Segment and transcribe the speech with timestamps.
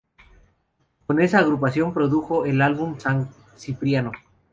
[1.05, 4.11] Con esa agrupación produjo el álbum San Cipriano.